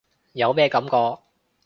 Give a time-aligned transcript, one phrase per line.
[0.33, 1.19] 有咩感覺？